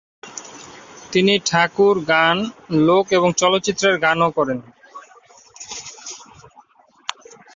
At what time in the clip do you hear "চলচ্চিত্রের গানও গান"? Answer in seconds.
3.33-4.35